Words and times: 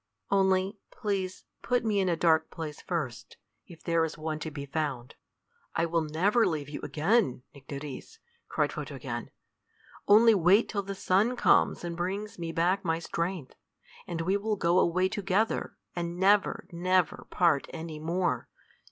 Only 0.31 0.79
please 0.89 1.43
put 1.61 1.85
me 1.85 1.99
in 1.99 2.09
a 2.09 2.15
dark 2.15 2.49
place 2.49 2.81
first, 2.81 3.37
if 3.67 3.83
there 3.83 4.03
is 4.03 4.17
one 4.17 4.39
to 4.39 4.49
be 4.49 4.65
found." 4.65 5.13
"I 5.75 5.85
will 5.85 6.01
never 6.01 6.47
leave 6.47 6.69
you 6.69 6.79
again, 6.81 7.43
Nycteris," 7.53 8.17
cried 8.49 8.71
Photogen. 8.71 9.29
"Only 10.07 10.33
wait 10.33 10.67
till 10.69 10.81
the 10.81 10.95
sun 10.95 11.35
comes 11.35 11.83
and 11.83 11.95
brings 11.95 12.39
me 12.39 12.51
back 12.51 12.83
my 12.83 12.97
strength, 12.97 13.53
and 14.07 14.21
we 14.21 14.37
will 14.37 14.55
go 14.55 14.79
away 14.79 15.07
together, 15.07 15.77
and 15.95 16.17
never, 16.17 16.65
never 16.71 17.27
part 17.29 17.67
any 17.71 17.99
more." 17.99 18.49